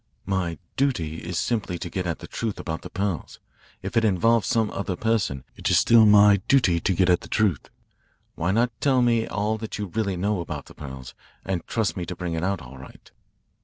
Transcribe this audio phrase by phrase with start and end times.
[0.25, 3.39] My duty is simply to get at the truth about the pearls.
[3.83, 7.27] If it involves some other person, it is still my duty to get at the
[7.27, 7.69] truth.
[8.33, 11.13] Why not tell me all that you really know about the pearls
[11.45, 13.11] and trust me to bring it out all right?"